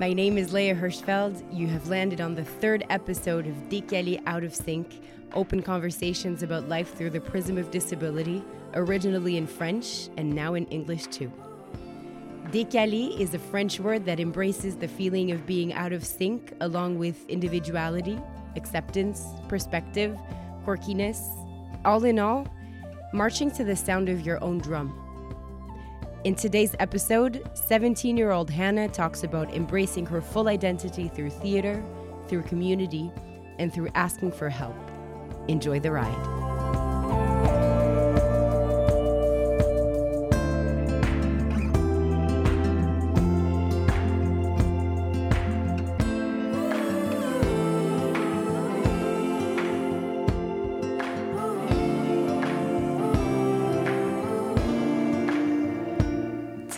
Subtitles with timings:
[0.00, 1.44] My name is Léa Hirschfeld.
[1.52, 4.98] You have landed on the third episode of Décalés Out of Sync,
[5.34, 8.42] open conversations about life through the prism of disability,
[8.74, 11.30] originally in French and now in English too.
[12.46, 16.98] Décalés is a French word that embraces the feeling of being out of sync along
[16.98, 18.18] with individuality,
[18.56, 20.18] acceptance, perspective,
[20.64, 21.20] quirkiness.
[21.84, 22.48] All in all,
[23.12, 24.94] marching to the sound of your own drum.
[26.24, 31.82] In today's episode, 17 year old Hannah talks about embracing her full identity through theater,
[32.28, 33.10] through community,
[33.58, 34.76] and through asking for help.
[35.48, 36.49] Enjoy the ride.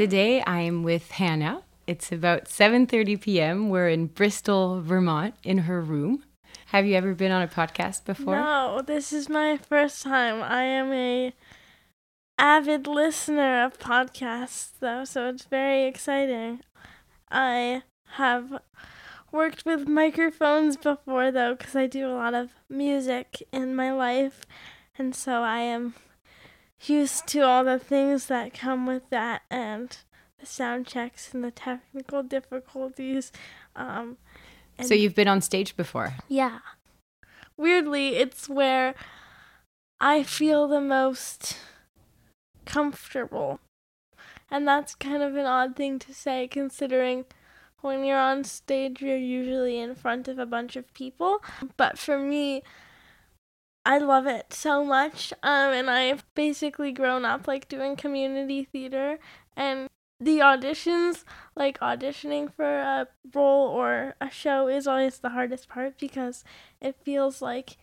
[0.02, 1.62] Today I am with Hannah.
[1.86, 3.70] It's about 7:30 p.m.
[3.70, 6.24] We're in Bristol, Vermont in her room.
[6.72, 8.34] Have you ever been on a podcast before?
[8.34, 10.42] No, this is my first time.
[10.42, 11.32] I am a
[12.36, 16.62] avid listener of podcasts though, so it's very exciting.
[17.30, 17.84] I
[18.16, 18.60] have
[19.30, 24.46] worked with microphones before though cuz I do a lot of music in my life
[24.98, 25.94] and so I am
[26.88, 29.96] used to all the things that come with that and
[30.38, 33.32] the sound checks and the technical difficulties.
[33.76, 34.16] Um,
[34.80, 36.14] so you've been on stage before?
[36.28, 36.58] Yeah.
[37.56, 38.94] Weirdly, it's where
[40.00, 41.56] I feel the most
[42.64, 43.60] comfortable.
[44.50, 47.24] And that's kind of an odd thing to say considering
[47.80, 51.42] when you're on stage, you're usually in front of a bunch of people.
[51.76, 52.62] But for me,
[53.84, 55.32] I love it so much.
[55.42, 59.18] Um, and I've basically grown up like doing community theater
[59.56, 59.88] and
[60.20, 61.24] the auditions,
[61.56, 66.44] like auditioning for a role or a show is always the hardest part because
[66.80, 67.76] it feels like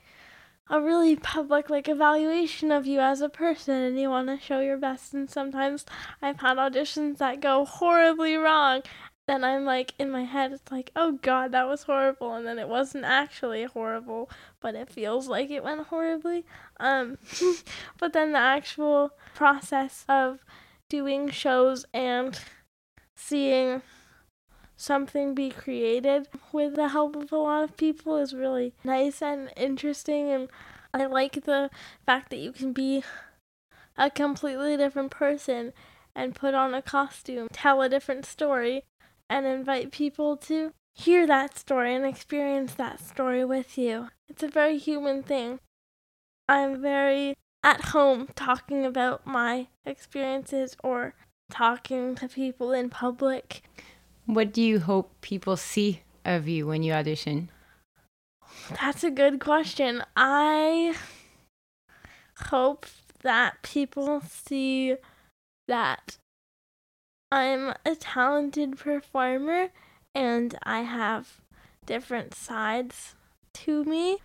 [0.70, 4.60] a really public like evaluation of you as a person and you want to show
[4.60, 5.84] your best and sometimes
[6.22, 8.84] I've had auditions that go horribly wrong
[9.30, 12.58] then I'm like in my head it's like oh god that was horrible and then
[12.58, 14.30] it wasn't actually horrible
[14.60, 16.46] but it feels like it went horribly.
[16.80, 17.20] Um
[18.00, 20.40] but then the actual process of
[20.90, 22.40] doing shows and
[23.16, 23.84] seeing
[24.76, 29.52] something be created with the help of a lot of people is really nice and
[29.56, 30.50] interesting and
[30.92, 31.70] I like the
[32.06, 33.04] fact that you can be
[33.96, 35.74] a completely different person
[36.16, 38.86] and put on a costume, tell a different story,
[39.30, 44.10] and invite people to hear that story and experience that story with you.
[44.28, 45.60] It's a very human thing.
[46.48, 51.14] I'm very at home talking about my experiences or
[51.50, 53.64] talking to people in public.
[54.26, 57.50] What do you hope people see of you when you audition?
[58.82, 60.04] That's a good question.
[60.16, 60.96] I
[62.46, 62.86] hope
[63.24, 64.96] that people see
[65.68, 66.18] that
[67.32, 69.70] I'm a talented performer
[70.16, 71.42] and I have
[71.86, 73.16] different sides
[73.54, 74.18] to me.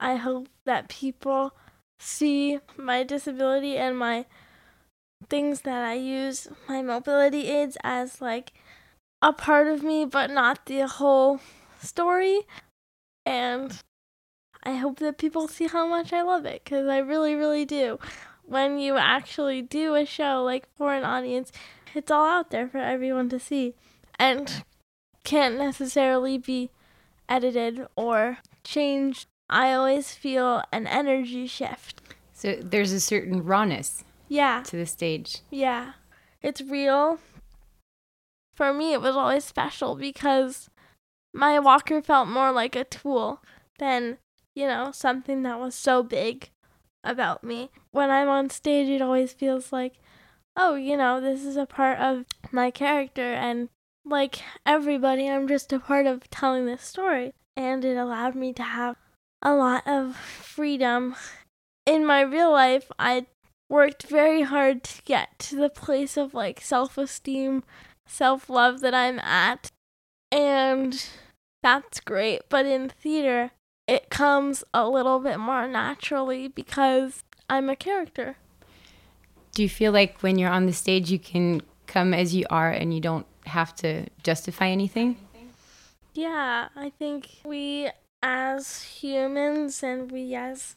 [0.00, 1.52] I hope that people
[2.00, 4.26] see my disability and my
[5.28, 8.52] things that I use, my mobility aids, as like
[9.20, 11.40] a part of me, but not the whole
[11.82, 12.42] story.
[13.26, 13.78] And
[14.62, 17.98] I hope that people see how much I love it because I really, really do.
[18.44, 21.52] When you actually do a show like for an audience,
[21.98, 23.74] it's all out there for everyone to see
[24.20, 24.62] and
[25.24, 26.70] can't necessarily be
[27.28, 29.26] edited or changed.
[29.50, 32.00] I always feel an energy shift.
[32.32, 35.38] So there's a certain rawness yeah to the stage.
[35.50, 35.94] Yeah.
[36.40, 37.18] It's real.
[38.54, 40.70] For me it was always special because
[41.34, 43.42] my walker felt more like a tool
[43.80, 44.18] than,
[44.54, 46.50] you know, something that was so big
[47.02, 47.70] about me.
[47.90, 49.94] When I'm on stage it always feels like
[50.58, 53.68] oh, you know, this is a part of my character, and
[54.04, 57.32] like everybody, I'm just a part of telling this story.
[57.56, 58.96] And it allowed me to have
[59.40, 61.14] a lot of freedom.
[61.86, 63.26] In my real life, I
[63.68, 67.62] worked very hard to get to the place of like self esteem,
[68.06, 69.70] self love that I'm at.
[70.30, 71.04] And
[71.62, 72.42] that's great.
[72.48, 73.52] But in theater,
[73.86, 78.36] it comes a little bit more naturally because I'm a character
[79.58, 82.70] do you feel like when you're on the stage you can come as you are
[82.70, 85.16] and you don't have to justify anything?
[86.14, 87.90] Yeah, I think we
[88.22, 90.76] as humans and we as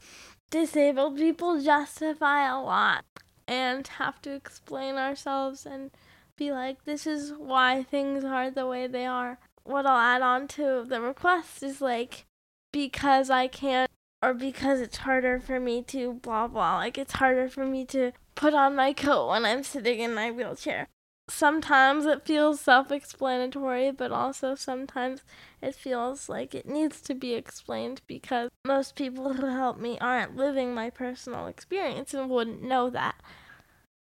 [0.50, 3.06] disabled people justify a lot.
[3.52, 5.92] and have to explain ourselves and
[6.38, 9.38] be like, this is why things are the way they are.
[9.64, 12.26] What I'll add on to the request is like,
[12.72, 13.92] because I can't,
[14.24, 16.78] or because it's harder for me to blah blah.
[16.78, 20.32] Like, it's harder for me to put on my coat when I'm sitting in my
[20.32, 20.88] wheelchair.
[21.30, 25.22] Sometimes it feels self explanatory, but also sometimes
[25.62, 30.36] it feels like it needs to be explained because most people who help me aren't
[30.36, 33.16] living my personal experience and wouldn't know that.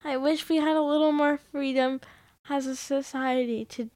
[0.03, 2.01] I wish we had a little more freedom
[2.49, 3.91] as a society to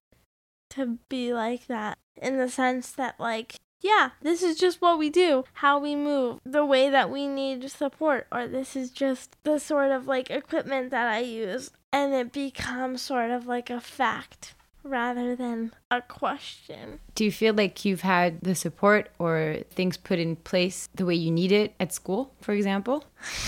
[0.69, 5.09] to be like that in the sense that like yeah, this is just what we
[5.09, 9.59] do, how we move, the way that we need support, or this is just the
[9.59, 14.55] sort of like equipment that I use, and it becomes sort of like a fact
[14.83, 16.99] rather than a question.
[17.15, 21.15] Do you feel like you've had the support or things put in place the way
[21.15, 23.03] you need it at school, for example?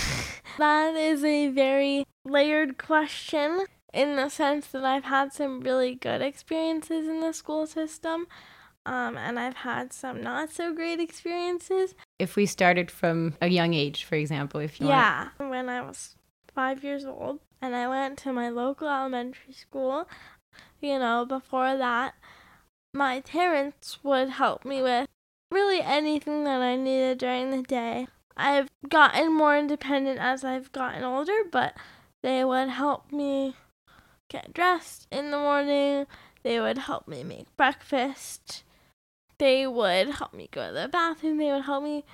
[0.58, 6.20] that is a very layered question in the sense that I've had some really good
[6.20, 8.26] experiences in the school system.
[8.90, 11.94] Um, and I've had some not so great experiences.
[12.18, 15.50] If we started from a young age, for example, if you yeah, want.
[15.52, 16.16] when I was
[16.52, 20.08] five years old, and I went to my local elementary school.
[20.80, 22.14] You know, before that,
[22.92, 25.06] my parents would help me with
[25.52, 28.08] really anything that I needed during the day.
[28.36, 31.74] I've gotten more independent as I've gotten older, but
[32.24, 33.54] they would help me
[34.28, 36.06] get dressed in the morning.
[36.42, 38.64] They would help me make breakfast.
[39.40, 41.38] They would help me go to the bathroom.
[41.38, 42.04] They would help me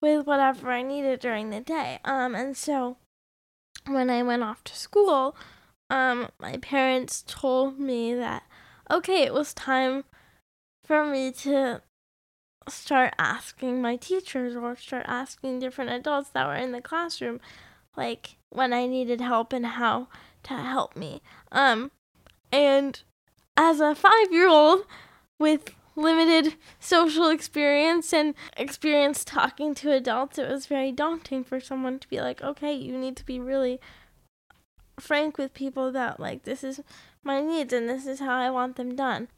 [0.00, 1.98] with whatever I needed during the day.
[2.02, 2.96] Um, and so
[3.86, 5.36] when I went off to school,
[5.90, 8.44] um, my parents told me that
[8.90, 10.04] okay, it was time
[10.82, 11.82] for me to
[12.68, 17.38] start asking my teachers or start asking different adults that were in the classroom,
[17.98, 20.08] like when I needed help and how
[20.44, 21.20] to help me.
[21.52, 21.90] Um,
[22.50, 23.02] and
[23.58, 24.86] as a five year old
[25.38, 31.98] with limited social experience and experience talking to adults, it was very daunting for someone
[31.98, 33.80] to be like, okay, you need to be really
[35.00, 36.80] frank with people that, like, this is
[37.24, 39.28] my needs and this is how I want them done.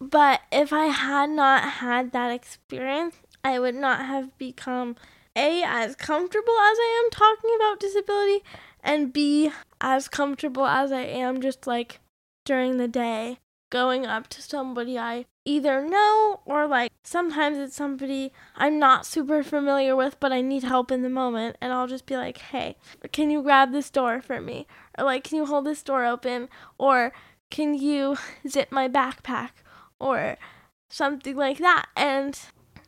[0.00, 4.96] But if I had not had that experience, I would not have become
[5.36, 8.42] A, as comfortable as I am talking about disability,
[8.82, 12.00] and B, as comfortable as I am just like
[12.44, 13.38] during the day
[13.70, 19.42] going up to somebody I either know or like sometimes it's somebody I'm not super
[19.42, 22.76] familiar with but I need help in the moment and I'll just be like, "Hey,
[23.12, 24.66] can you grab this door for me?"
[24.98, 26.48] or like, "Can you hold this door open?"
[26.78, 27.12] or
[27.50, 28.16] "Can you
[28.48, 29.50] zip my backpack?"
[29.98, 30.36] or
[30.90, 31.86] something like that.
[31.96, 32.38] And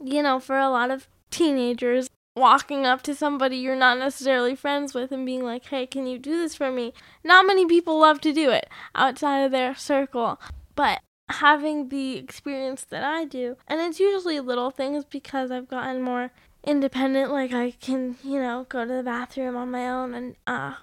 [0.02, 4.94] you know, for a lot of teenagers, walking up to somebody you're not necessarily friends
[4.94, 6.92] with and being like, "Hey, can you do this for me?"
[7.24, 10.40] Not many people love to do it outside of their circle,
[10.74, 11.00] but
[11.32, 16.30] having the experience that I do, and it's usually little things because I've gotten more
[16.64, 20.74] independent like I can, you know, go to the bathroom on my own and uh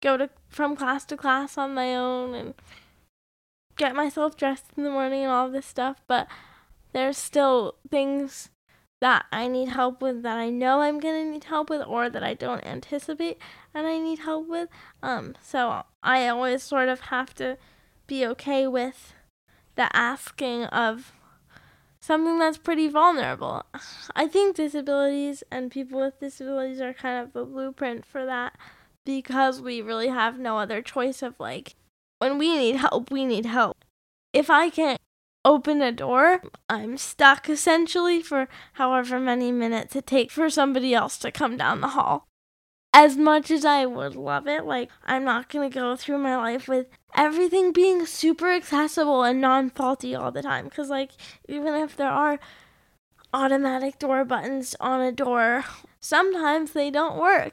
[0.00, 2.54] go to from class to class on my own and
[3.76, 6.28] get myself dressed in the morning and all this stuff, but
[6.92, 8.50] there's still things
[9.00, 12.22] that I need help with that I know I'm gonna need help with or that
[12.22, 13.38] I don't anticipate
[13.74, 14.68] and I need help with.
[15.02, 17.58] Um, so I always sort of have to
[18.06, 19.12] be okay with
[19.76, 21.12] the asking of
[22.00, 23.64] something that's pretty vulnerable.
[24.14, 28.56] I think disabilities and people with disabilities are kind of the blueprint for that
[29.04, 31.74] because we really have no other choice of like
[32.18, 33.76] when we need help, we need help.
[34.32, 35.00] If I can't
[35.44, 41.18] open a door, I'm stuck essentially for however many minutes it takes for somebody else
[41.18, 42.26] to come down the hall.
[42.98, 46.66] As much as I would love it, like, I'm not gonna go through my life
[46.66, 50.64] with everything being super accessible and non faulty all the time.
[50.64, 51.10] Because, like,
[51.46, 52.40] even if there are
[53.34, 55.66] automatic door buttons on a door,
[56.00, 57.52] sometimes they don't work.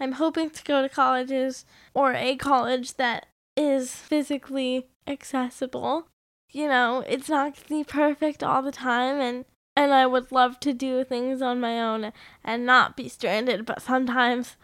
[0.00, 6.06] I'm hoping to go to colleges or a college that is physically accessible
[6.52, 10.60] you know, it's not gonna be perfect all the time and and I would love
[10.60, 12.12] to do things on my own
[12.44, 14.56] and not be stranded, but sometimes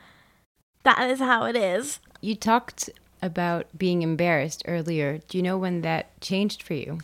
[0.85, 2.01] that is how it is.
[2.21, 2.91] You talked
[3.23, 5.19] about being embarrassed earlier.
[5.29, 6.99] Do you know when that changed for you?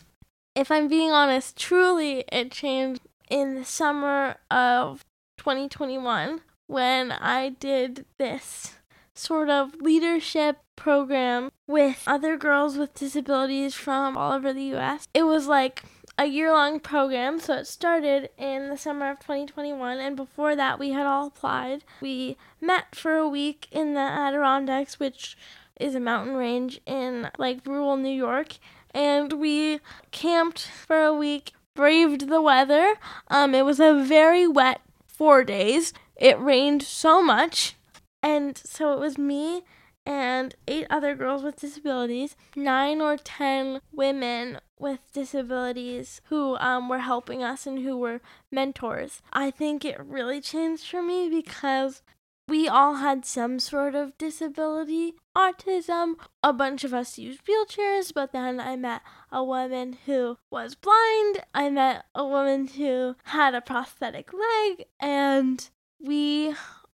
[0.55, 5.03] If I'm being honest, truly it changed in the summer of
[5.37, 8.75] 2021 when I did this
[9.13, 15.07] sort of leadership program with other girls with disabilities from all over the US.
[15.13, 15.83] It was like
[16.17, 17.39] a year long program.
[17.39, 19.99] So it started in the summer of 2021.
[19.99, 21.83] And before that, we had all applied.
[22.01, 25.37] We met for a week in the Adirondacks, which
[25.79, 28.57] is a mountain range in like rural New York.
[28.93, 29.79] And we
[30.11, 32.95] camped for a week, braved the weather.
[33.27, 35.93] Um, it was a very wet four days.
[36.15, 37.75] It rained so much.
[38.23, 39.63] And so it was me
[40.05, 46.99] and eight other girls with disabilities, nine or ten women with disabilities who um, were
[46.99, 49.21] helping us and who were mentors.
[49.31, 52.01] I think it really changed for me because
[52.47, 56.13] we all had some sort of disability, autism.
[56.43, 59.01] A bunch of us used wheelchairs, but then I met
[59.31, 61.39] a woman who was blind.
[61.53, 65.67] I met a woman who had a prosthetic leg, and
[65.99, 66.53] we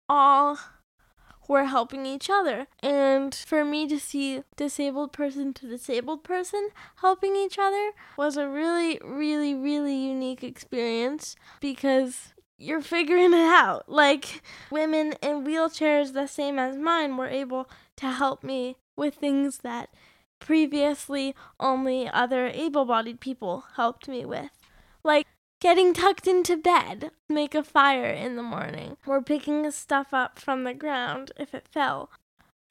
[0.07, 0.59] all
[1.49, 2.67] were helping each other.
[2.81, 8.47] And for me to see disabled person to disabled person helping each other was a
[8.47, 13.89] really, really, really unique experience because you're figuring it out.
[13.89, 19.59] Like women in wheelchairs the same as mine were able to help me with things
[19.59, 19.89] that
[20.39, 24.51] previously only other able bodied people helped me with.
[25.03, 25.25] Like
[25.59, 30.63] getting tucked into bed, make a fire in the morning, or picking stuff up from
[30.63, 32.09] the ground if it fell.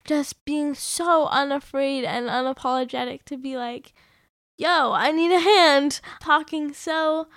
[0.04, 3.92] Just being so unafraid and unapologetic to be like,
[4.57, 6.00] yo, I need a hand.
[6.21, 7.28] Talking so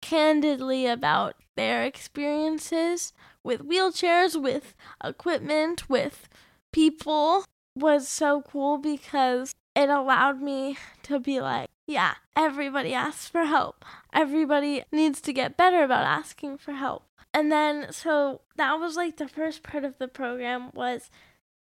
[0.00, 3.12] candidly about their experiences
[3.42, 4.74] with wheelchairs, with
[5.04, 6.28] equipment, with
[6.72, 13.44] people was so cool because it allowed me to be like, yeah, everybody asks for
[13.44, 13.84] help.
[14.16, 17.04] Everybody needs to get better about asking for help.
[17.34, 21.10] And then so that was like the first part of the program was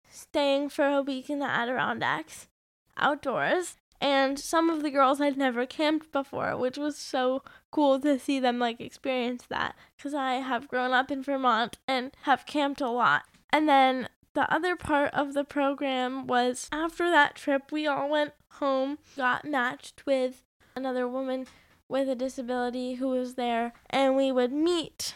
[0.10, 2.50] staying for a week in the Adirondacks
[2.98, 3.78] outdoors.
[4.02, 7.42] And some of the girls had never camped before, which was so
[7.72, 12.12] cool to see them like experience that because I have grown up in Vermont and
[12.24, 13.24] have camped a lot.
[13.54, 18.34] And then the other part of the program was after that trip, we all went
[18.54, 20.44] home, got matched with
[20.76, 21.46] another woman
[21.92, 25.16] with a disability who was there, and we would meet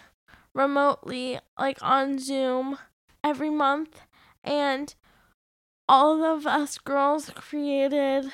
[0.54, 2.78] remotely, like on Zoom,
[3.24, 4.02] every month.
[4.44, 4.94] And
[5.88, 8.32] all of us girls created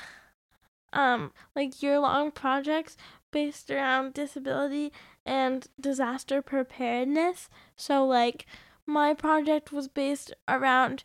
[0.93, 2.97] um like year long projects
[3.31, 4.91] based around disability
[5.25, 7.49] and disaster preparedness.
[7.75, 8.45] So like
[8.85, 11.03] my project was based around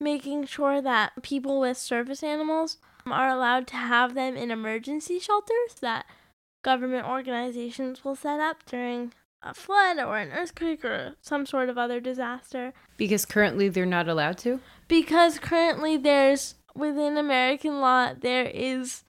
[0.00, 5.74] making sure that people with service animals are allowed to have them in emergency shelters
[5.80, 6.06] that
[6.62, 11.76] government organizations will set up during a flood or an earthquake or some sort of
[11.76, 12.72] other disaster.
[12.96, 14.60] Because currently they're not allowed to?
[14.88, 19.04] Because currently there's, within American law, there is,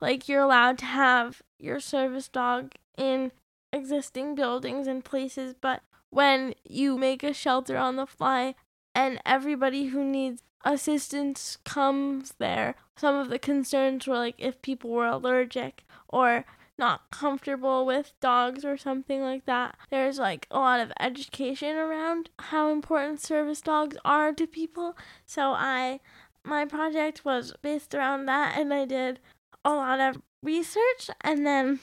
[0.00, 3.30] like, you're allowed to have your service dog in
[3.72, 8.56] existing buildings and places, but when you make a shelter on the fly
[8.94, 12.74] and everybody who needs assistance comes there.
[12.96, 16.44] Some of the concerns were like if people were allergic or
[16.80, 19.76] not comfortable with dogs or something like that.
[19.90, 24.96] There's like a lot of education around how important service dogs are to people.
[25.26, 26.00] So I
[26.42, 29.20] my project was based around that and I did
[29.64, 31.78] a lot of research and then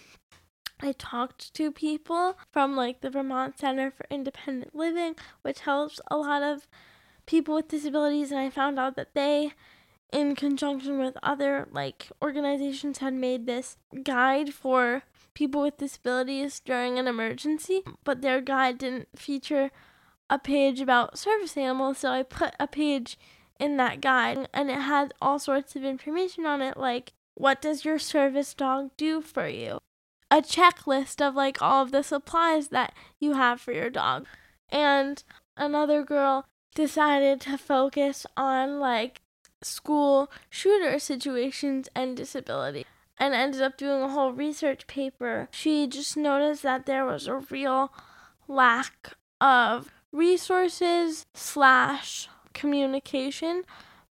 [0.79, 6.17] I talked to people from like the Vermont Center for Independent Living, which helps a
[6.17, 6.67] lot of
[7.25, 9.51] people with disabilities, and I found out that they,
[10.11, 16.97] in conjunction with other like organizations, had made this guide for people with disabilities during
[16.97, 19.71] an emergency, but their guide didn't feature
[20.29, 23.17] a page about service animals, so I put a page
[23.59, 27.83] in that guide and it had all sorts of information on it like what does
[27.83, 29.79] your service dog do for you?
[30.29, 34.25] a checklist of like all of the supplies that you have for your dog.
[34.69, 35.23] And
[35.55, 36.45] another girl
[36.75, 39.21] decided to focus on like
[39.61, 42.85] school shooter situations and disability
[43.17, 45.47] and ended up doing a whole research paper.
[45.51, 47.91] She just noticed that there was a real
[48.47, 53.63] lack of resources slash communication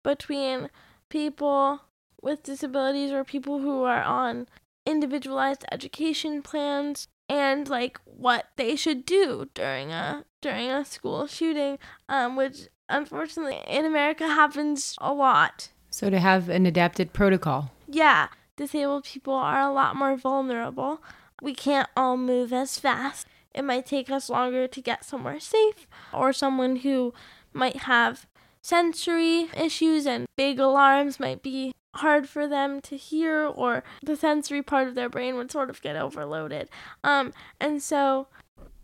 [0.03, 0.71] between
[1.09, 1.83] people
[2.21, 4.47] with disabilities or people who are on
[4.85, 11.79] individualized education plans and like what they should do during a during a school shooting
[12.09, 15.71] um which unfortunately in America happens a lot.
[15.91, 17.73] So to have an adapted protocol.
[17.89, 21.03] Yeah, disabled people are a lot more vulnerable.
[21.43, 23.27] We can't all move as fast.
[23.55, 27.15] It might take us longer to get somewhere safe or someone who
[27.53, 28.27] might have
[28.61, 34.63] sensory issues and big alarms might be hard for them to hear or the sensory
[34.63, 36.69] part of their brain would sort of get overloaded.
[37.05, 38.29] Um and so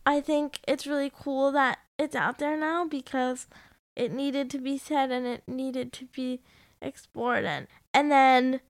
[0.04, 3.46] I think it's really cool that it's out there now because
[3.94, 6.40] it needed to be said and it needed to be
[6.80, 8.60] explored and and then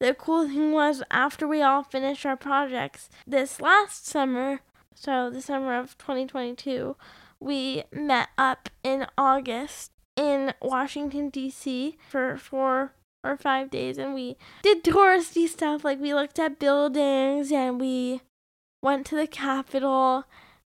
[0.00, 4.60] the cool thing was after we all finished our projects this last summer
[4.94, 6.96] so the summer of 2022
[7.38, 14.36] we met up in august in washington d.c for four or five days and we
[14.62, 18.20] did touristy stuff like we looked at buildings and we
[18.82, 20.24] went to the capitol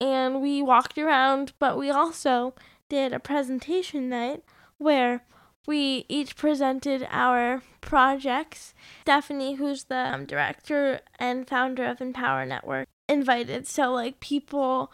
[0.01, 2.55] and we walked around but we also
[2.89, 4.43] did a presentation night
[4.79, 5.23] where
[5.67, 8.75] we each presented our projects.
[9.03, 13.67] Stephanie, who's the um, director and founder of Empower Network, invited.
[13.67, 14.93] So, like, people,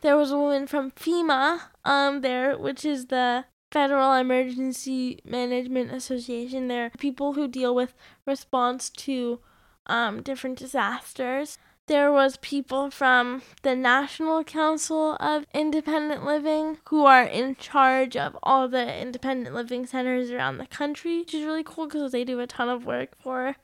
[0.00, 3.44] there was a woman from FEMA um, there, which is the
[3.76, 6.68] Federal Emergency Management Association.
[6.68, 7.92] There are people who deal with
[8.24, 9.40] response to
[9.86, 17.22] um, different disasters there was people from the National Council of Independent Living who are
[17.22, 21.86] in charge of all the independent living centers around the country, which is really cool
[21.86, 23.54] because they do a ton of work for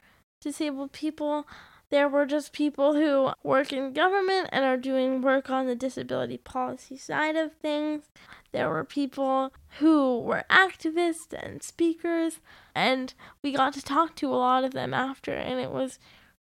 [0.41, 1.49] disabled people.
[1.93, 6.39] There were just people who work in government and are doing work on the disability
[6.39, 8.05] policy side of things.
[8.51, 12.41] There were people who were activists and speakers,
[12.75, 15.99] and we got to talk to a lot of them after, and it was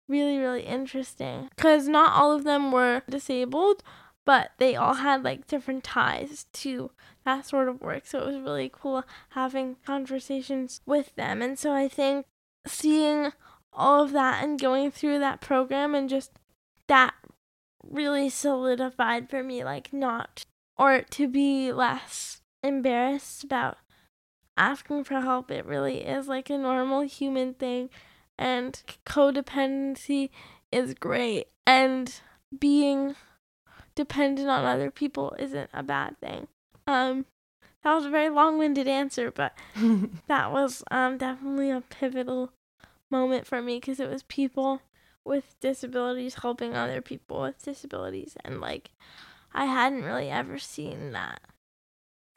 [0.07, 3.83] really, really interesting because not all of them were disabled,
[4.23, 6.91] but they all had like different ties to
[7.25, 8.05] that sort of work.
[8.05, 11.41] So it was really cool having conversations with them.
[11.41, 12.25] And so I think
[12.65, 13.33] seeing
[13.73, 16.31] all of that and going through that program and just
[16.87, 17.13] that
[17.83, 20.45] really solidified for me, like, not
[20.77, 23.77] or to be less embarrassed about
[24.57, 25.51] asking for help.
[25.51, 27.89] It really is like a normal human thing
[28.37, 30.29] and codependency
[30.71, 32.21] is great and
[32.57, 33.15] being
[33.95, 36.47] dependent on other people isn't a bad thing.
[36.87, 37.25] Um
[37.83, 39.55] that was a very long-winded answer, but
[40.27, 42.51] that was um definitely a pivotal
[43.11, 44.81] moment for me because it was people
[45.23, 48.91] with disabilities helping other people with disabilities and like
[49.53, 51.41] I hadn't really ever seen that.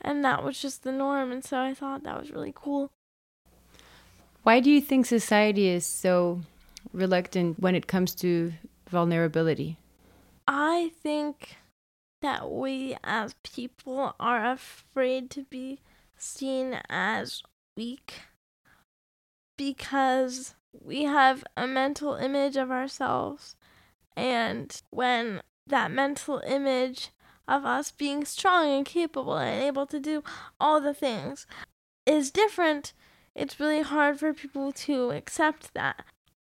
[0.01, 2.91] And that was just the norm and so I thought that was really cool.
[4.43, 6.43] Why do you think society is so
[6.93, 8.53] reluctant when it comes to
[8.91, 9.79] vulnerability?
[10.47, 11.57] I think
[12.21, 15.81] that we as people are afraid to be
[16.17, 17.43] seen as
[17.77, 18.21] weak
[19.57, 23.57] because we have a mental image of ourselves.
[24.17, 27.11] And when that mental image
[27.49, 30.23] of us being strong and capable and able to do
[30.61, 31.47] all the things
[32.07, 32.93] is different
[33.35, 36.05] it's really hard for people to accept that.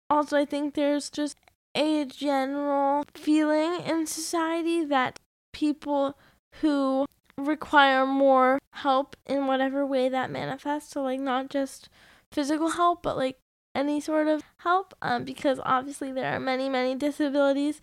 [0.10, 1.38] Also, I think there's just
[1.76, 5.20] a general feeling in society that
[5.54, 6.18] people
[6.62, 7.06] who
[7.38, 11.90] require more help in whatever way that manifests, so like not just
[12.32, 13.38] physical help, but like
[13.76, 17.82] any sort of help, um, because obviously there are many, many disabilities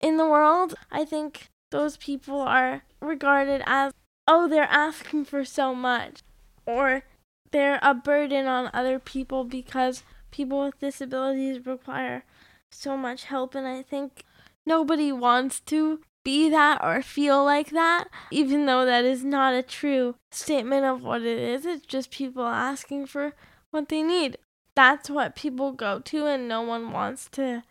[0.00, 0.74] in the world.
[0.90, 3.92] I think those people are regarded as,
[4.26, 6.22] oh, they're asking for so much,
[6.66, 7.02] or
[7.50, 12.24] they're a burden on other people because people with disabilities require
[12.70, 13.54] so much help.
[13.54, 14.24] And I think
[14.66, 19.62] nobody wants to be that or feel like that even though that is not a
[19.62, 21.64] true statement of what it is.
[21.64, 23.32] It's just people asking for
[23.70, 24.36] what they need
[24.78, 27.64] that's what people go to and no one wants to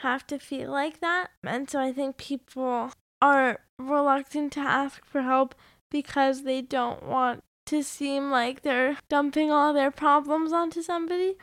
[0.00, 2.90] have to feel like that and so I think people
[3.22, 5.54] are reluctant to ask for help
[5.88, 11.36] because they don't want to seem like they're dumping all their problems onto somebody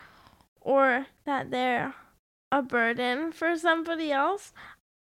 [0.60, 1.94] or that they're
[2.52, 4.52] a burden for somebody else.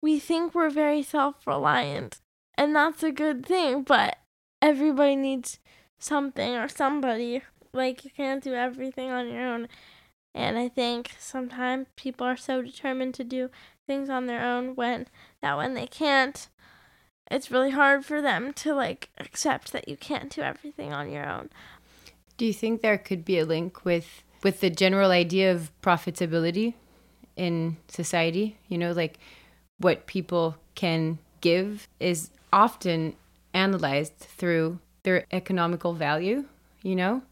[0.02, 2.22] We think we're very self reliant,
[2.56, 4.18] and that's a good thing, but
[4.62, 5.60] everybody needs
[5.98, 7.42] something or somebody.
[7.74, 9.68] Like, you can't do everything on your own.
[10.34, 13.50] And I think sometimes people are so determined to do
[13.88, 15.08] things on their own when
[15.42, 16.48] that when they can't,
[17.32, 21.28] it's really hard for them to like accept that you can't do everything on your
[21.28, 21.50] own.
[22.38, 26.76] Do you think there could be a link with with the general idea of profitability
[27.36, 28.58] in society?
[28.68, 29.18] You know, like
[29.80, 33.16] what people can give is often
[33.54, 36.46] analyzed through their economical value,
[36.84, 37.24] you know,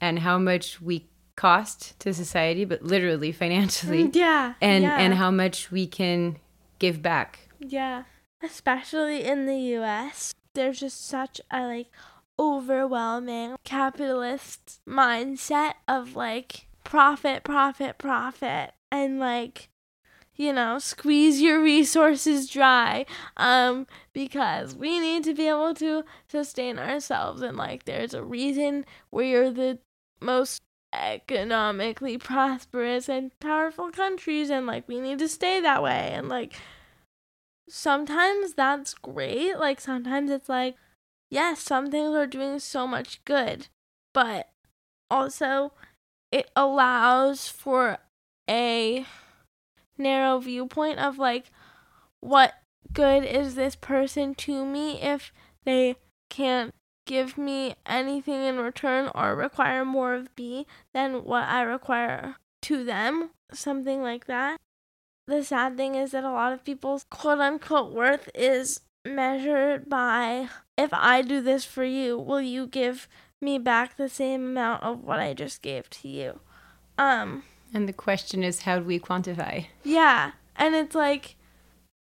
[0.00, 4.10] and how much we cost to society, but literally financially.
[4.12, 4.54] Yeah.
[4.60, 4.98] And yeah.
[4.98, 6.38] and how much we can
[6.78, 7.40] give back.
[7.60, 8.04] Yeah
[8.42, 11.88] especially in the US, there's just such a like
[12.38, 19.68] overwhelming capitalist mindset of like profit, profit, profit, and like,
[20.36, 23.06] you know, squeeze your resources dry,
[23.36, 28.84] um, because we need to be able to sustain ourselves, and like, there's a reason
[29.10, 29.78] we're the
[30.20, 36.28] most economically prosperous and powerful countries, and like, we need to stay that way, and
[36.28, 36.54] like,
[37.68, 40.76] sometimes that's great, like, sometimes it's like,
[41.30, 43.68] yes, some things are doing so much good,
[44.14, 44.48] but
[45.10, 45.72] also
[46.32, 47.98] it allows for
[48.48, 49.04] a
[49.98, 51.50] narrow viewpoint of like
[52.20, 52.54] what
[52.92, 55.32] good is this person to me if
[55.64, 55.96] they
[56.28, 56.74] can't
[57.06, 62.84] give me anything in return or require more of me than what I require to
[62.84, 64.58] them, something like that.
[65.26, 70.48] The sad thing is that a lot of people's quote unquote worth is measured by
[70.76, 73.08] if I do this for you, will you give
[73.40, 76.40] me back the same amount of what I just gave to you?
[76.98, 79.66] Um and the question is how do we quantify?
[79.82, 80.32] Yeah.
[80.54, 81.36] And it's like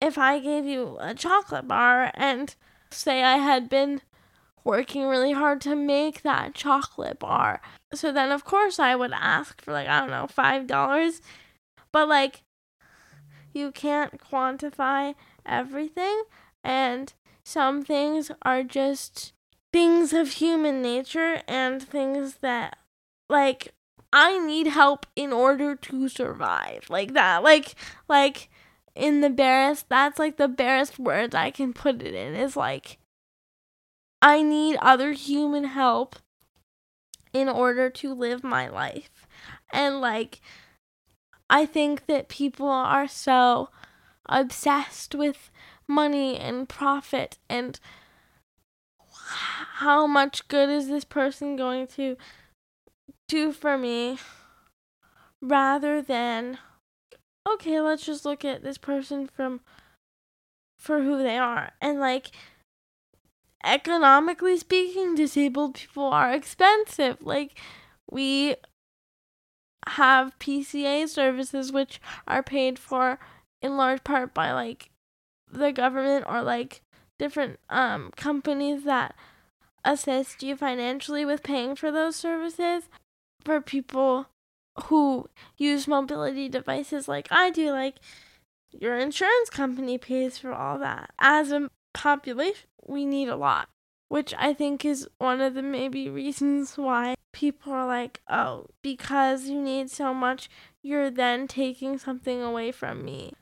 [0.01, 2.55] if I gave you a chocolate bar and
[2.91, 4.01] say I had been
[4.63, 7.61] working really hard to make that chocolate bar.
[7.93, 11.21] So then of course I would ask for like I don't know, $5.
[11.91, 12.43] But like
[13.53, 16.23] you can't quantify everything
[16.63, 19.33] and some things are just
[19.71, 22.77] things of human nature and things that
[23.29, 23.73] like
[24.11, 26.89] I need help in order to survive.
[26.89, 27.43] Like that.
[27.43, 27.75] Like
[28.07, 28.49] like
[28.95, 32.99] in the barest that's like the barest words I can put it in is like
[34.23, 36.15] I need other human help
[37.33, 39.27] in order to live my life.
[39.73, 40.39] And like
[41.49, 43.69] I think that people are so
[44.29, 45.51] obsessed with
[45.89, 47.77] money and profit and
[49.75, 52.15] how much good is this person going to
[53.27, 54.17] do for me
[55.41, 56.57] rather than
[57.47, 59.59] okay let's just look at this person from
[60.77, 62.31] for who they are and like
[63.63, 67.17] economically speaking disabled people are expensive.
[67.21, 67.57] Like
[68.09, 68.55] we
[69.87, 73.19] have PCA services which are paid for
[73.61, 74.89] in large part by like
[75.51, 76.81] the government or like
[77.19, 79.15] different um companies that
[79.85, 82.83] assist you financially with paying for those services.
[83.43, 84.27] For people
[84.85, 87.95] who use mobility devices like I do like
[88.71, 91.11] your insurance company pays for all that.
[91.19, 93.69] As a population we need a lot
[94.13, 99.45] which I think is one of the maybe reasons why people are like, oh, because
[99.45, 100.51] you need so much,
[100.83, 103.33] you're then taking something away from me.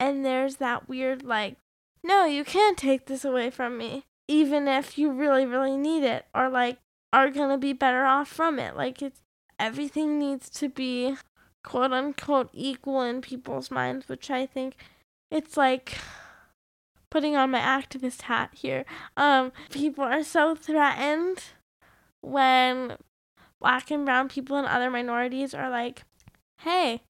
[0.00, 1.58] And there's that weird, like,
[2.02, 6.24] no, you can't take this away from me, even if you really, really need it,
[6.34, 6.78] or like
[7.12, 8.74] are gonna be better off from it.
[8.74, 9.20] Like, it's
[9.58, 11.16] everything needs to be
[11.62, 14.76] quote unquote equal in people's minds, which I think
[15.30, 15.98] it's like
[17.14, 18.84] putting on my activist hat here.
[19.16, 21.44] Um, people are so threatened
[22.20, 22.96] when
[23.60, 26.02] black and brown people and other minorities are like,
[26.62, 27.02] hey,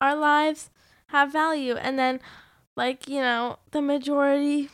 [0.00, 0.70] our lives
[1.08, 1.74] have value.
[1.74, 2.20] And then,
[2.74, 4.70] like, you know, the majority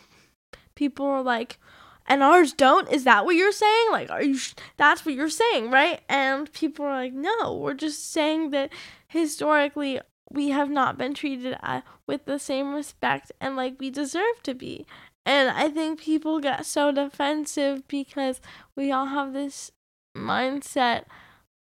[0.77, 1.59] people are like,
[2.07, 2.89] and ours don't?
[2.89, 3.89] Is that what you're saying?
[3.91, 6.01] Like, are you, sh- that's what you're saying, right?
[6.09, 8.73] And people are like, no, we're just saying that
[9.09, 14.43] historically we have not been treated uh, with the same respect and like we deserve
[14.43, 14.87] to be.
[15.25, 18.41] And I think people get so defensive because
[18.77, 19.73] we all have this
[20.17, 21.05] mindset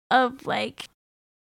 [0.10, 0.90] of like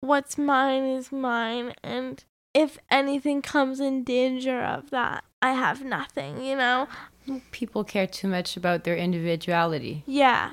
[0.02, 6.42] what's mine is mine and if anything comes in danger of that, I have nothing,
[6.42, 6.88] you know?
[7.52, 10.04] People care too much about their individuality.
[10.08, 10.52] Yeah.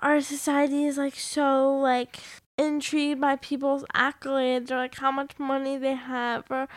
[0.00, 2.20] Our society is like so like
[2.56, 6.68] intrigued by people's accolades or like how much money they have or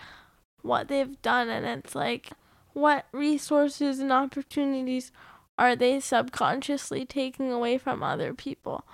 [0.62, 2.32] what they've done and it's like
[2.74, 5.12] what resources and opportunities
[5.58, 8.86] are they subconsciously taking away from other people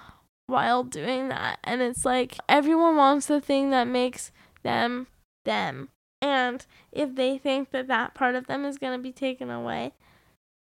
[0.48, 1.60] while doing that?
[1.64, 4.32] And it's like everyone wants the thing that makes
[4.64, 5.08] them
[5.44, 5.90] them.
[6.22, 9.94] And if they think that that part of them is going to be taken away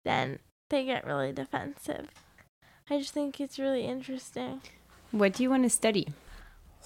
[0.06, 2.08] then they get really defensive.
[2.89, 4.62] I just think it's really interesting
[5.19, 6.08] what do you want to study?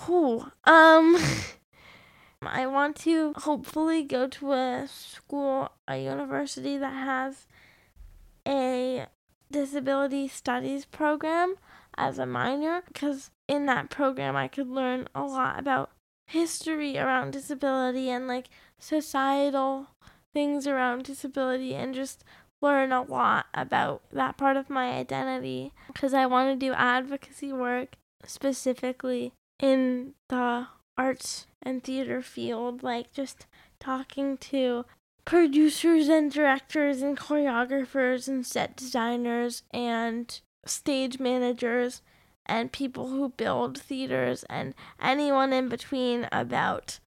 [0.08, 1.18] Oh, Um,
[2.44, 7.46] I want to hopefully go to a school, a university that has
[8.48, 9.06] a
[9.52, 11.56] disability studies program
[11.98, 15.92] as a minor because in that program I could learn a lot about
[16.26, 18.48] history around disability and like
[18.80, 19.88] societal
[20.34, 22.24] things around disability and just
[22.62, 27.52] learn a lot about that part of my identity because I want to do advocacy
[27.52, 33.46] work specifically in the arts and theater field, like just
[33.80, 34.86] talking to
[35.26, 42.02] producers and directors and choreographers and set designers and stage managers
[42.46, 47.00] and people who build theaters and anyone in between about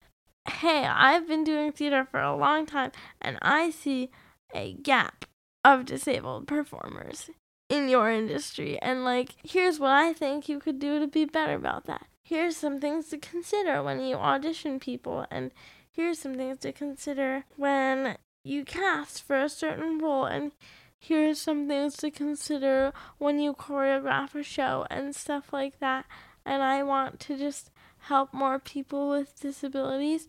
[0.47, 4.11] hey, I've been doing theater for a long time and I see
[4.55, 5.25] a gap
[5.65, 7.31] of disabled performers
[7.69, 11.55] in your industry and like here's what I think you could do to be better
[11.55, 12.07] about that.
[12.23, 15.51] Here's some things to consider when you audition people and
[15.91, 20.53] here's some things to consider when you cast for a certain role and
[20.99, 26.07] here's some things to consider when you choreograph a show and stuff like that
[26.45, 30.29] and I want to just help more people with disabilities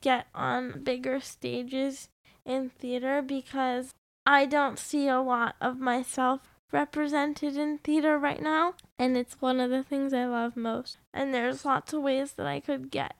[0.00, 2.08] get on bigger stages
[2.44, 3.94] in theater because
[4.26, 9.60] I don't see a lot of myself represented in theater right now, and it's one
[9.60, 10.98] of the things I love most.
[11.12, 13.14] And there's lots of ways that I could get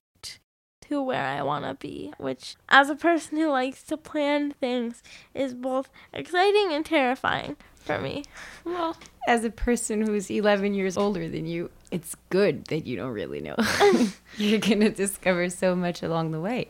[0.88, 5.02] to where I want to be, which, as a person who likes to plan things,
[5.34, 8.24] is both exciting and terrifying for me.
[8.64, 13.12] Well, as a person who's 11 years older than you, it's good that you don't
[13.12, 13.56] really know.
[14.36, 16.68] You're going to discover so much along the way.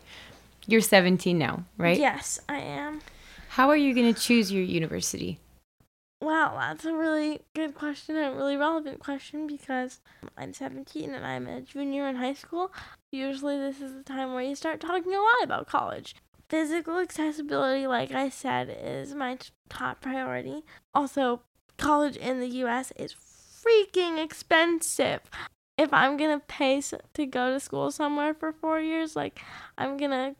[0.66, 1.98] You're 17 now, right?
[1.98, 3.00] Yes, I am.
[3.48, 5.40] How are you going to choose your university?
[6.20, 10.00] Wow, that's a really good question, a really relevant question because
[10.36, 12.72] I'm 17 and I'm a junior in high school.
[13.12, 16.16] Usually, this is the time where you start talking a lot about college.
[16.48, 20.64] Physical accessibility, like I said, is my t- top priority.
[20.92, 21.42] Also,
[21.76, 25.20] college in the US is freaking expensive.
[25.76, 29.38] If I'm gonna pay to go to school somewhere for four years, like,
[29.76, 30.34] I'm gonna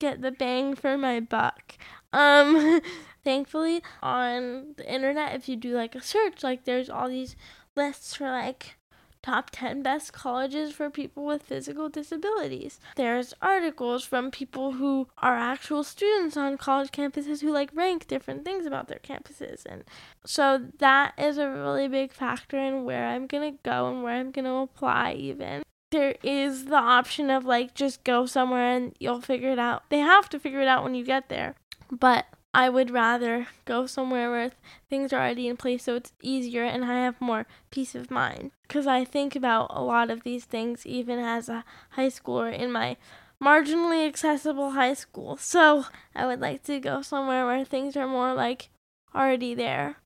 [0.00, 1.76] get the bang for my buck.
[2.12, 2.80] Um,
[3.24, 7.36] thankfully, on the internet, if you do like a search, like there's all these
[7.76, 8.76] lists for like
[9.22, 12.78] top 10 best colleges for people with physical disabilities.
[12.96, 18.44] There's articles from people who are actual students on college campuses who like rank different
[18.44, 19.64] things about their campuses.
[19.64, 19.84] And
[20.26, 24.14] so that is a really big factor in where I'm going to go and where
[24.14, 28.94] I'm going to apply even there is the option of like just go somewhere and
[28.98, 29.84] you'll figure it out.
[29.90, 31.54] They have to figure it out when you get there.
[31.88, 34.52] But I would rather go somewhere where
[34.88, 38.52] things are already in place so it's easier and I have more peace of mind.
[38.62, 42.70] Because I think about a lot of these things even as a high schooler in
[42.70, 42.96] my
[43.42, 45.36] marginally accessible high school.
[45.36, 48.70] So I would like to go somewhere where things are more like
[49.12, 49.96] already there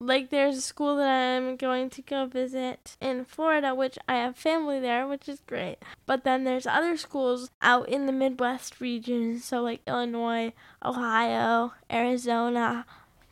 [0.00, 4.36] like there's a school that I'm going to go visit in Florida, which I have
[4.36, 5.78] family there, which is great.
[6.06, 10.52] But then there's other schools out in the Midwest region, so like Illinois,
[10.84, 12.86] Ohio, Arizona,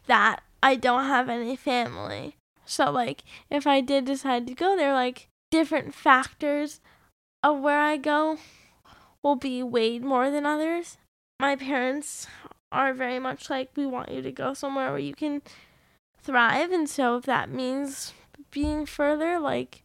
[0.07, 2.37] that I don't have any family.
[2.64, 6.81] So like if I did decide to go there, like different factors
[7.42, 8.38] of where I go
[9.22, 10.98] will be weighed more than others.
[11.38, 12.26] My parents
[12.72, 15.42] are very much like we want you to go somewhere where you can
[16.27, 16.73] thrive.
[16.73, 18.12] And so if that means
[18.51, 19.85] being further, like,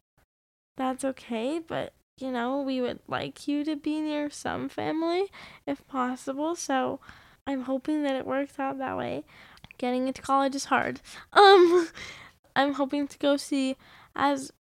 [0.76, 1.60] that's okay.
[1.60, 5.28] But, you know, we would like you to be near some family
[5.66, 6.56] if possible.
[6.56, 7.00] So
[7.46, 9.24] I'm hoping that it works out that way.
[9.78, 11.02] Getting into college is hard.
[11.34, 11.88] Um,
[12.56, 13.78] I'm hoping to go see
[14.16, 14.52] as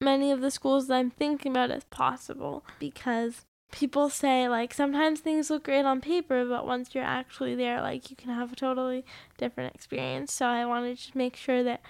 [0.00, 5.20] many of the schools that I'm thinking about as possible because people say like sometimes
[5.20, 8.56] things look great on paper but once you're actually there like you can have a
[8.56, 9.04] totally
[9.36, 10.32] different experience.
[10.32, 11.82] So i wanted to make sure that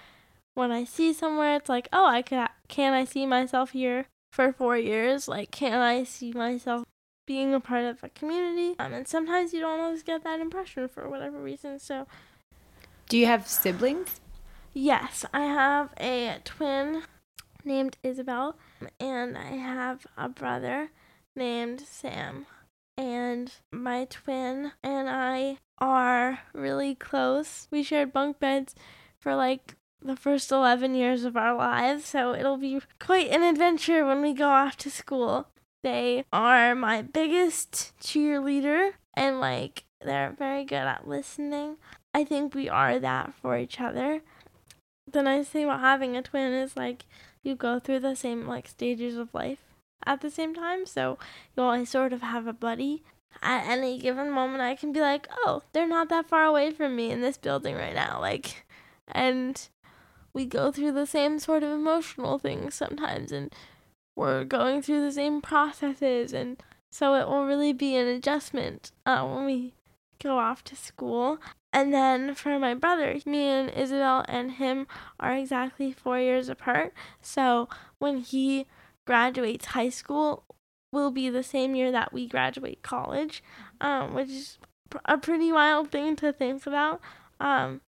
[0.55, 4.51] when i see somewhere it's like oh i can can i see myself here for
[4.51, 5.27] four years?
[5.27, 6.85] Like can i see myself
[7.25, 8.75] being a part of a community?
[8.79, 12.07] Um, and sometimes you don't always get that impression for whatever reason so
[13.07, 14.19] do you have siblings?
[14.73, 17.03] Yes i have a twin
[17.63, 18.57] named isabel
[18.99, 20.91] and i have a brother
[21.39, 22.45] named Sam.
[22.97, 27.67] And my twin and I are really close.
[27.71, 28.75] We shared bunk beds
[29.19, 34.05] for like the first 11 years of our lives, so it'll be quite an adventure
[34.05, 35.47] when we go off to school.
[35.81, 41.77] They are my biggest cheerleader, and like they're very good at listening.
[42.13, 44.21] I think we are that for each other.
[45.09, 47.05] The nice thing about having a twin is like
[47.43, 49.68] you go through the same like stages of life
[50.05, 50.85] at the same time.
[50.85, 51.17] So
[51.55, 53.03] you always sort of have a buddy.
[53.41, 56.95] At any given moment, I can be like, oh, they're not that far away from
[56.95, 58.19] me in this building right now.
[58.19, 58.65] Like,
[59.07, 59.69] and
[60.33, 63.53] we go through the same sort of emotional things sometimes, and
[64.15, 66.33] we're going through the same processes.
[66.33, 69.73] And so it will really be an adjustment uh, when we
[70.21, 71.39] go off to school.
[71.71, 74.87] And then for my brother, me and Isabel and him
[75.19, 76.93] are exactly four years apart.
[77.21, 78.65] So when he
[79.09, 80.43] graduates high school,
[80.93, 83.43] will be the same year that we graduate college,
[83.81, 84.59] um, which is
[85.05, 87.01] a pretty wild thing to think about.
[87.39, 87.81] Um,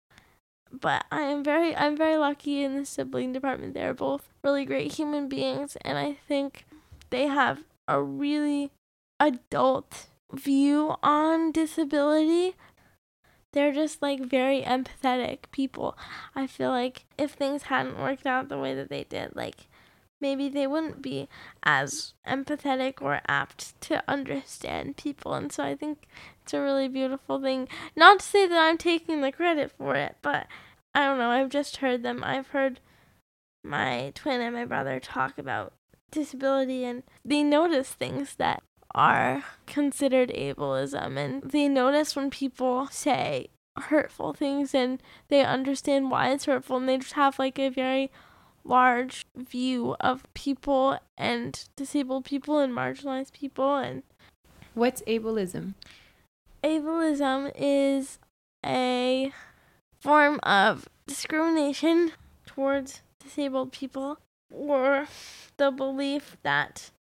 [0.71, 3.75] but I am very I'm very lucky in the sibling department.
[3.75, 6.65] They're both really great human beings and I think
[7.11, 8.71] they have a really
[9.19, 12.55] adult view on disability.
[13.53, 15.95] They're just like very empathetic people.
[16.35, 19.67] I feel like if things hadn't worked out the way that they did, like
[20.21, 21.27] maybe they wouldn't be
[21.63, 25.33] as empathetic or apt to understand people.
[25.33, 26.07] And so I think
[26.43, 27.67] it's a really beautiful thing.
[27.95, 30.47] Not to say that I'm taking the credit for it, but
[30.93, 31.29] I don't know.
[31.29, 32.23] I've just heard them.
[32.23, 32.79] I've heard
[33.63, 35.73] my twin and my brother talk about
[36.11, 38.61] disability and they notice things that
[38.93, 46.29] are considered ableism and they notice when people say hurtful things and they understand why
[46.29, 48.11] it's hurtful and they just have like a very
[48.63, 54.03] large view of people and disabled people and marginalized people and
[54.73, 55.73] what's ableism
[56.63, 58.19] ableism is
[58.65, 59.31] a
[59.99, 62.11] form of discrimination
[62.45, 64.17] towards disabled people
[64.53, 65.07] or
[65.57, 66.91] the belief that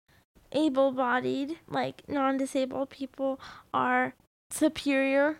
[0.51, 3.39] able bodied, like non disabled people,
[3.73, 4.13] are
[4.49, 5.37] superior.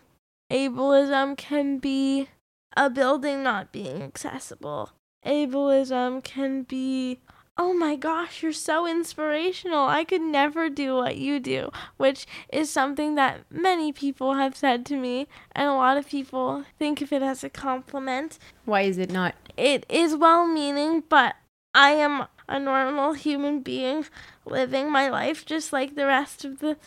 [0.52, 2.28] Ableism can be
[2.76, 4.92] a building not being accessible.
[5.26, 7.20] Ableism can be,
[7.58, 9.88] oh my gosh, you're so inspirational.
[9.88, 14.86] I could never do what you do, which is something that many people have said
[14.88, 18.40] to me, and a lot of people think of it as a compliment.
[18.66, 19.36] Why is it not?
[19.58, 21.36] It is well meaning, but
[21.74, 24.06] I am a normal human being
[24.46, 26.78] living my life just like the rest of the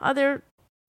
[0.00, 0.42] other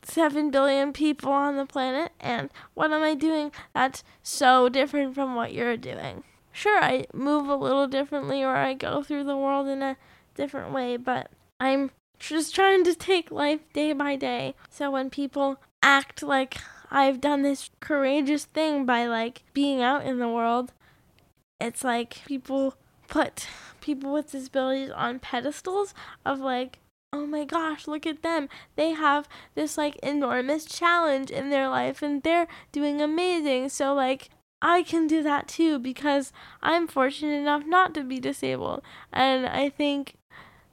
[0.03, 2.11] 7 billion people on the planet.
[2.19, 6.23] And what am I doing that's so different from what you're doing?
[6.55, 9.97] Sure, I move a little differently or I go through the world in a
[10.35, 14.55] different way, but I'm just trying to take life day by day.
[14.69, 16.55] So when people act like
[16.89, 20.71] I've done this courageous thing by like being out in the world,
[21.59, 22.75] it's like people
[23.09, 23.49] put
[23.81, 25.93] people with disabilities on pedestals
[26.25, 26.79] of like
[27.11, 28.47] oh my gosh, look at them.
[28.77, 33.69] They have this like enormous challenge in their life and they're doing amazing.
[33.69, 34.29] So like
[34.67, 38.81] I can do that too because I'm fortunate enough not to be disabled.
[39.13, 40.15] And I think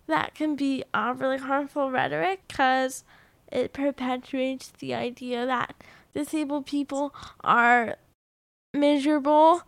[0.06, 3.04] that can be a really harmful rhetoric because
[3.52, 5.74] it perpetuates the idea that
[6.14, 7.96] disabled people are
[8.72, 9.64] miserable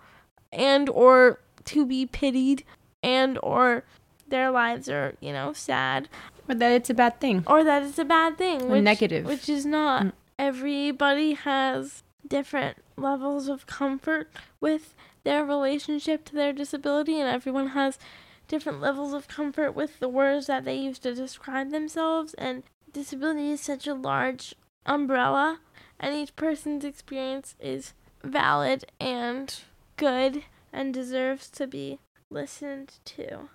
[0.51, 2.65] and or to be pitied
[3.03, 3.85] and or
[4.27, 6.09] their lives are, you know, sad.
[6.49, 7.45] Or that it's a bad thing.
[7.47, 8.71] Or that it's a bad thing.
[8.71, 9.27] Which, negative.
[9.27, 10.03] Which is not.
[10.03, 10.13] Mm.
[10.39, 17.99] Everybody has different levels of comfort with their relationship to their disability, and everyone has
[18.49, 22.35] different levels of comfort with the words that they use to describe themselves.
[22.35, 24.55] And disability is such a large
[24.87, 25.61] umbrella,
[25.99, 29.55] and each person's experience is valid and
[29.97, 31.99] good and deserves to be
[32.31, 33.49] listened to.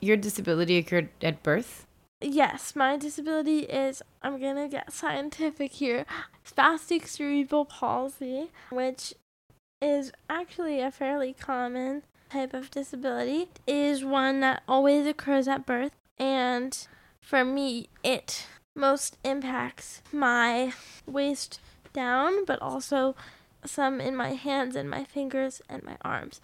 [0.00, 1.86] Your disability occurred at birth?
[2.26, 6.06] Yes, my disability is, I'm gonna get scientific here,
[6.42, 9.12] spastic cerebral palsy, which
[9.82, 15.92] is actually a fairly common type of disability, is one that always occurs at birth.
[16.16, 16.74] And
[17.20, 20.72] for me, it most impacts my
[21.06, 21.60] waist
[21.92, 23.14] down, but also
[23.66, 26.40] some in my hands and my fingers and my arms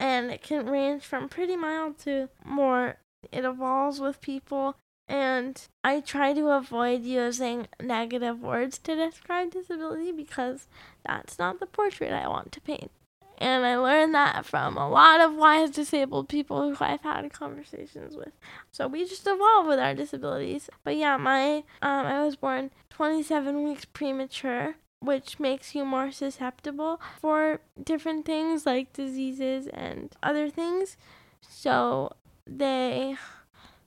[0.00, 2.96] and it can range from pretty mild to more.
[3.32, 4.76] It evolves with people,
[5.08, 10.66] and I try to avoid using negative words to describe disability because
[11.04, 12.90] that's not the portrait I want to paint.
[13.38, 18.16] And I learned that from a lot of wise disabled people who I've had conversations
[18.16, 18.32] with.
[18.70, 20.70] So we just evolve with our disabilities.
[20.84, 27.00] But yeah, my um, I was born 27 weeks premature which makes you more susceptible
[27.20, 30.96] for different things like diseases and other things.
[31.42, 33.16] So they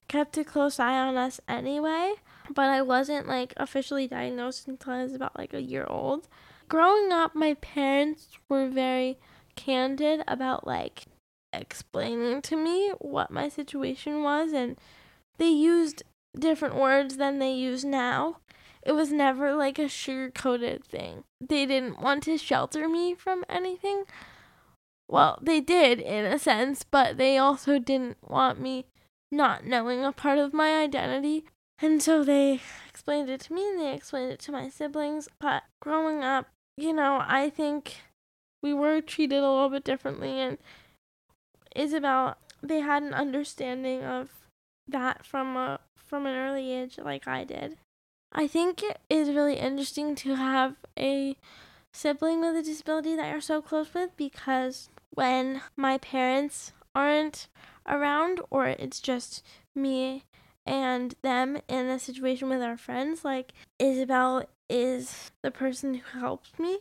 [0.07, 2.15] kept a close eye on us anyway,
[2.53, 6.27] but I wasn't like officially diagnosed until I was about like a year old.
[6.69, 9.17] Growing up, my parents were very
[9.55, 11.05] candid about like
[11.53, 14.77] explaining to me what my situation was and
[15.37, 16.03] they used
[16.37, 18.37] different words than they use now
[18.87, 21.25] it was never like a sugar coated thing.
[21.41, 24.05] They didn't want to shelter me from anything.
[25.09, 28.85] Well, they did in a sense, but they also didn't want me
[29.31, 31.45] not knowing a part of my identity.
[31.79, 35.27] And so they explained it to me and they explained it to my siblings.
[35.39, 37.97] But growing up, you know, I think
[38.63, 40.39] we were treated a little bit differently.
[40.39, 40.57] And
[41.75, 44.29] Isabel, they had an understanding of
[44.87, 47.77] that from a from an early age like I did.
[48.31, 51.35] I think it is really interesting to have a
[51.93, 57.47] sibling with a disability that you're so close with because when my parents aren't
[57.87, 59.43] around or it's just
[59.75, 60.23] me
[60.65, 66.59] and them in a situation with our friends, like Isabel is the person who helps
[66.59, 66.79] me.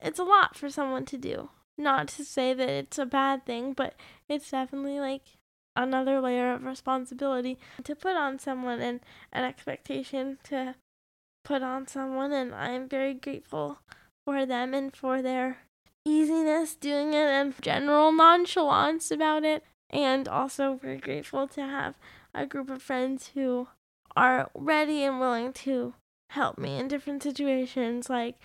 [0.00, 1.50] It's a lot for someone to do.
[1.76, 3.94] Not to say that it's a bad thing, but
[4.28, 5.22] it's definitely like
[5.76, 9.00] another layer of responsibility to put on someone and
[9.32, 10.74] an expectation to
[11.44, 13.78] put on someone and I'm very grateful
[14.26, 15.58] for them and for their
[16.04, 21.94] easiness doing it and general nonchalance about it and also very grateful to have
[22.34, 23.68] a group of friends who
[24.16, 25.94] are ready and willing to
[26.30, 28.10] help me in different situations.
[28.10, 28.36] Like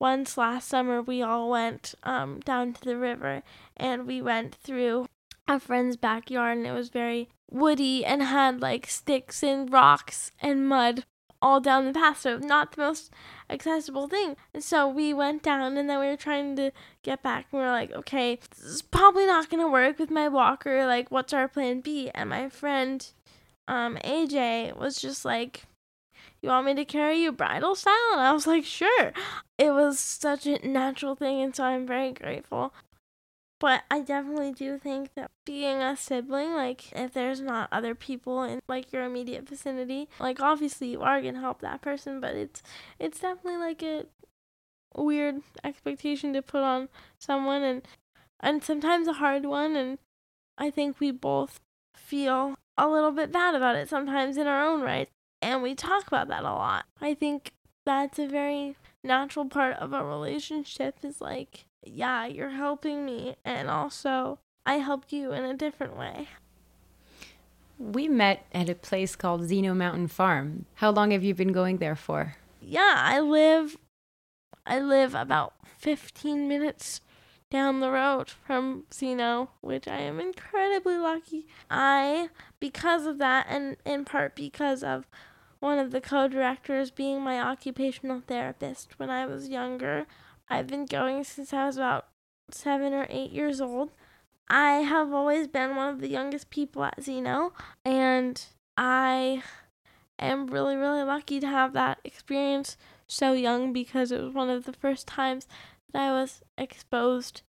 [0.00, 3.42] once last summer we all went um, down to the river
[3.76, 5.06] and we went through
[5.46, 10.68] a friend's backyard and it was very woody and had like sticks and rocks and
[10.68, 11.04] mud
[11.42, 13.10] all down the path, so not the most
[13.48, 14.36] accessible thing.
[14.54, 16.70] And so we went down and then we were trying to
[17.02, 20.28] get back and we were like, okay, this is probably not gonna work with my
[20.28, 22.10] walker, like what's our plan B?
[22.14, 23.06] And my friend
[23.68, 25.66] um AJ was just like
[26.42, 27.94] you want me to carry you bridal style?
[28.12, 29.12] And I was like, sure.
[29.58, 32.72] It was such a natural thing, and so I'm very grateful
[33.60, 38.42] but I definitely do think that being a sibling, like if there's not other people
[38.42, 42.62] in like your immediate vicinity, like obviously you are gonna help that person, but it's
[42.98, 44.06] it's definitely like a
[44.96, 46.88] weird expectation to put on
[47.18, 47.82] someone and
[48.40, 49.98] and sometimes a hard one and
[50.56, 51.60] I think we both
[51.94, 55.08] feel a little bit bad about it sometimes in our own right.
[55.42, 56.86] And we talk about that a lot.
[57.00, 57.52] I think
[57.86, 63.68] that's a very natural part of a relationship is like yeah, you're helping me, and
[63.68, 66.28] also I helped you in a different way.
[67.78, 70.66] We met at a place called Zeno Mountain Farm.
[70.74, 72.36] How long have you been going there for?
[72.60, 73.78] Yeah, I live
[74.66, 77.00] I live about 15 minutes
[77.50, 81.46] down the road from Zeno, which I am incredibly lucky.
[81.70, 82.28] I
[82.60, 85.06] because of that and in part because of
[85.58, 90.06] one of the co-directors being my occupational therapist when I was younger,
[90.50, 92.08] I've been going since I was about
[92.50, 93.92] seven or eight years old.
[94.48, 97.52] I have always been one of the youngest people at Zeno,
[97.84, 98.44] and
[98.76, 99.44] I
[100.18, 102.76] am really, really lucky to have that experience
[103.06, 105.46] so young because it was one of the first times
[105.92, 107.42] that I was exposed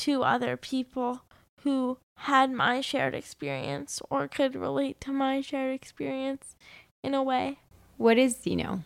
[0.00, 1.22] to other people
[1.62, 6.54] who had my shared experience or could relate to my shared experience
[7.02, 7.60] in a way.
[7.96, 8.82] What is Zeno?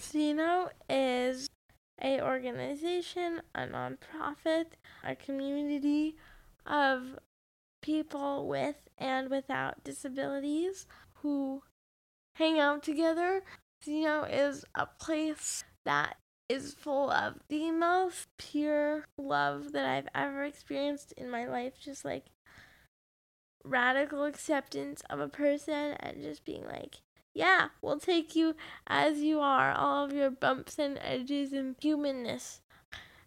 [0.00, 1.48] Zeno is
[2.04, 4.66] a organization, a nonprofit,
[5.02, 6.16] a community
[6.66, 7.18] of
[7.82, 10.86] people with and without disabilities
[11.22, 11.62] who
[12.36, 13.42] hang out together.
[13.82, 20.44] Zeno is a place that is full of the most pure love that I've ever
[20.44, 21.72] experienced in my life.
[21.82, 22.26] Just like
[23.64, 26.98] radical acceptance of a person and just being like,
[27.34, 28.54] yeah, we'll take you
[28.86, 32.60] as you are, all of your bumps and edges and humanness.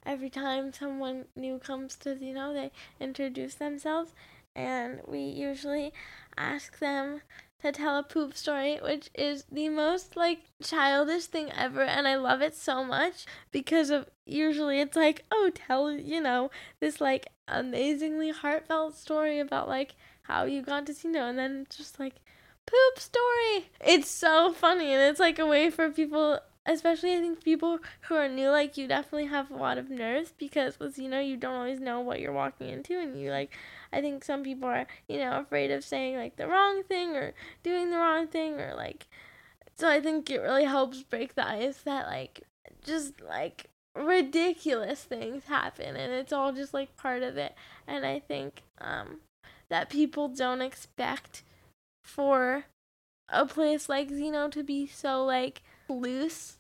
[0.06, 4.14] Every time someone new comes to Zeno, they introduce themselves,
[4.56, 5.92] and we usually
[6.38, 7.22] ask them
[7.62, 12.16] to tell a poop story, which is the most like childish thing ever, and I
[12.16, 17.28] love it so much because of usually it's like, oh, tell you know this like
[17.48, 22.16] amazingly heartfelt story about like how you got to Zeno, and then just like
[22.68, 23.70] poop story.
[23.82, 28.16] It's so funny and it's like a way for people especially I think people who
[28.16, 31.38] are new like you definitely have a lot of nerves because with you know you
[31.38, 33.52] don't always know what you're walking into and you like
[33.92, 37.34] I think some people are, you know, afraid of saying like the wrong thing or
[37.64, 39.08] doing the wrong thing or like
[39.76, 42.42] so I think it really helps break the ice that like
[42.84, 47.56] just like ridiculous things happen and it's all just like part of it
[47.88, 49.22] and I think um
[49.70, 51.44] that people don't expect
[52.08, 52.66] for
[53.30, 56.58] a place like Zeno to be so like loose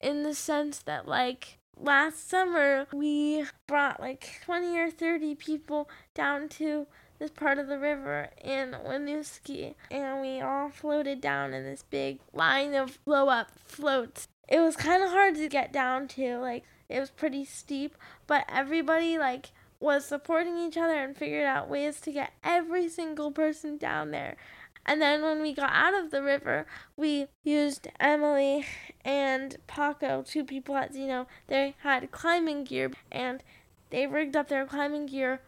[0.00, 6.48] in the sense that like last summer we brought like 20 or 30 people down
[6.48, 6.86] to
[7.18, 12.18] this part of the river in Winooski and we all floated down in this big
[12.32, 14.28] line of blow up floats.
[14.48, 18.44] It was kind of hard to get down to like it was pretty steep, but
[18.48, 23.76] everybody like was supporting each other and figured out ways to get every single person
[23.76, 24.36] down there.
[24.84, 26.66] And then when we got out of the river,
[26.96, 28.66] we used Emily
[29.04, 31.26] and Paco, two people at Zeno.
[31.46, 33.42] They had climbing gear and
[33.90, 35.40] they rigged up their climbing gear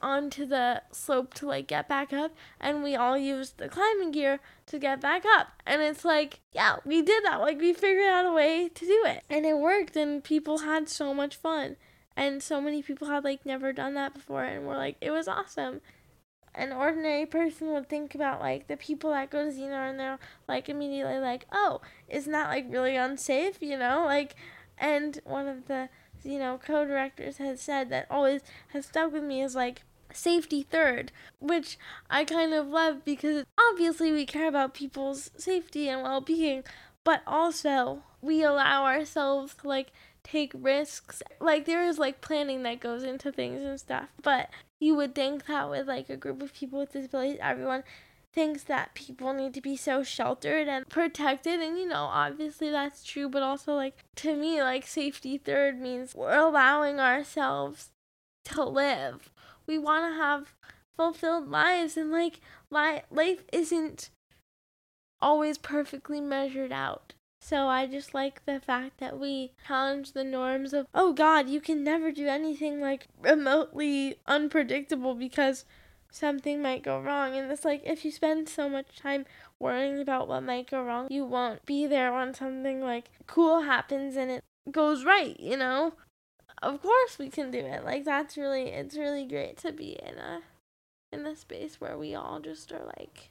[0.00, 2.32] onto the slope to like get back up.
[2.60, 5.48] And we all used the climbing gear to get back up.
[5.66, 7.40] And it's like yeah we did that.
[7.40, 9.24] Like we figured out a way to do it.
[9.28, 9.96] And it worked.
[9.96, 11.76] And people had so much fun.
[12.16, 14.44] And so many people had like never done that before.
[14.44, 15.80] And were like it was awesome
[16.54, 20.18] an ordinary person would think about like the people that go to Zeno and they're
[20.48, 24.04] like immediately like, oh, isn't that like really unsafe, you know?
[24.04, 24.36] Like,
[24.78, 25.88] and one of the
[26.22, 29.82] you know co-directors has said that always has stuck with me is like
[30.12, 31.78] safety third, which
[32.08, 36.64] I kind of love because obviously we care about people's safety and well-being,
[37.02, 39.92] but also we allow ourselves to like
[40.22, 41.22] take risks.
[41.40, 44.08] Like there is like planning that goes into things and stuff.
[44.22, 44.50] But
[44.84, 47.84] you would think that with like a group of people with disabilities, everyone
[48.32, 53.04] thinks that people need to be so sheltered and protected and you know obviously that's
[53.04, 57.90] true but also like to me like safety third means we're allowing ourselves
[58.44, 59.30] to live.
[59.66, 60.54] We want to have
[60.96, 64.10] fulfilled lives and like li- life isn't
[65.20, 67.14] always perfectly measured out
[67.44, 71.60] so I just like the fact that we challenge the norms of, oh God, you
[71.60, 75.66] can never do anything like remotely unpredictable because
[76.10, 77.36] something might go wrong.
[77.36, 79.26] And it's like if you spend so much time
[79.60, 84.16] worrying about what might go wrong, you won't be there when something like cool happens
[84.16, 85.92] and it goes right, you know?
[86.62, 87.84] Of course we can do it.
[87.84, 90.40] Like that's really it's really great to be in a
[91.12, 93.28] in a space where we all just are like,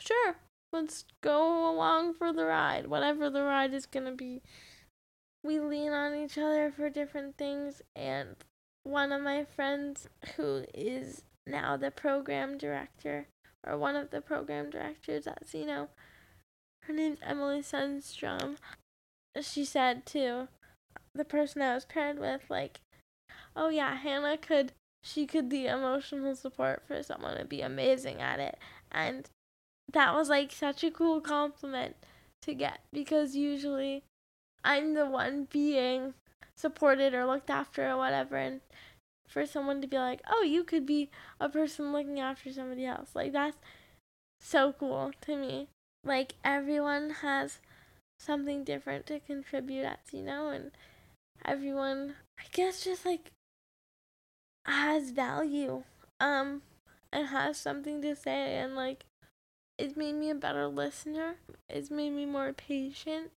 [0.00, 0.36] sure,
[0.72, 4.42] let's go along for the ride, whatever the ride is going to be.
[5.44, 8.36] We lean on each other for different things, and
[8.84, 13.26] one of my friends who is now the program director,
[13.66, 15.88] or one of the program directors at Zeno,
[16.84, 18.56] her name's Emily Sundstrom.
[19.40, 20.48] She said to
[21.14, 22.80] the person I was paired with, like,
[23.56, 28.40] oh yeah, Hannah could, she could be emotional support for someone and be amazing at
[28.40, 28.58] it.
[28.90, 29.28] And
[29.90, 31.96] that was like such a cool compliment
[32.42, 34.02] to get because usually
[34.64, 36.14] I'm the one being
[36.56, 38.60] supported or looked after or whatever and
[39.28, 41.10] for someone to be like, "Oh, you could be
[41.40, 43.56] a person looking after somebody else." Like that's
[44.40, 45.68] so cool to me.
[46.04, 47.60] Like everyone has
[48.18, 50.70] something different to contribute at, you know, and
[51.44, 53.30] everyone I guess just like
[54.64, 55.82] has value
[56.20, 56.62] um
[57.12, 59.04] and has something to say and like
[59.82, 61.34] it's made me a better listener.
[61.68, 63.32] It's made me more patient.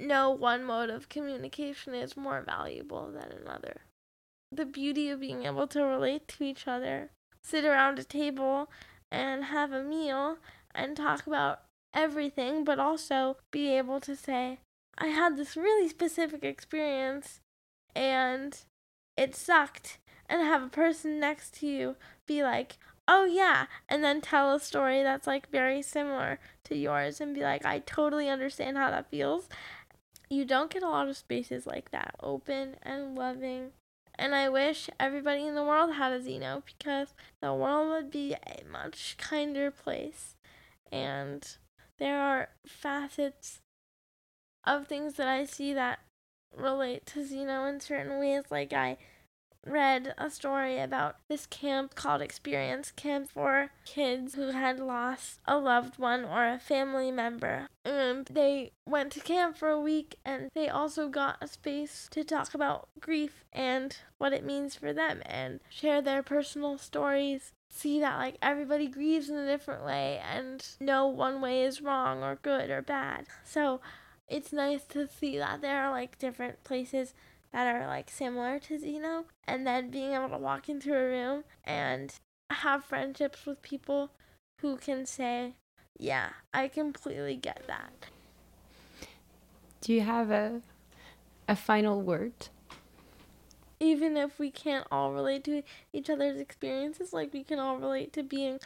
[0.00, 3.82] No one mode of communication is more valuable than another.
[4.50, 7.10] The beauty of being able to relate to each other,
[7.44, 8.68] sit around a table
[9.12, 10.38] and have a meal
[10.74, 11.60] and talk about
[11.94, 14.58] everything, but also be able to say,
[14.98, 17.38] I had this really specific experience
[17.94, 18.58] and
[19.16, 21.94] it sucked, and have a person next to you
[22.26, 22.78] be like,
[23.12, 27.42] oh yeah, and then tell a story that's like very similar to yours and be
[27.42, 29.50] like, I totally understand how that feels.
[30.30, 33.72] You don't get a lot of spaces like that, open and loving.
[34.14, 37.08] And I wish everybody in the world had a Zeno because
[37.42, 40.36] the world would be a much kinder place.
[40.90, 41.46] And
[41.98, 43.60] there are facets
[44.64, 45.98] of things that I see that
[46.56, 48.44] relate to Zeno in certain ways.
[48.50, 48.96] Like I
[49.66, 55.58] read a story about this camp called Experience Camp for kids who had lost a
[55.58, 57.68] loved one or a family member.
[57.84, 62.24] And they went to camp for a week and they also got a space to
[62.24, 67.52] talk about grief and what it means for them and share their personal stories.
[67.68, 72.22] See that like everybody grieves in a different way and no one way is wrong
[72.22, 73.26] or good or bad.
[73.44, 73.80] So
[74.28, 77.14] it's nice to see that there are like different places
[77.52, 81.44] that are like similar to Zeno, and then being able to walk into a room
[81.64, 82.14] and
[82.50, 84.10] have friendships with people
[84.60, 85.54] who can say,
[85.98, 88.06] Yeah, I completely get that.
[89.80, 90.62] Do you have a
[91.48, 92.48] a final word?
[93.80, 98.12] Even if we can't all relate to each other's experiences, like we can all relate
[98.12, 98.60] to being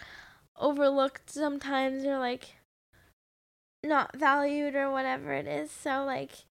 [0.58, 2.56] overlooked sometimes or like
[3.82, 5.70] not valued or whatever it is.
[5.70, 6.44] So like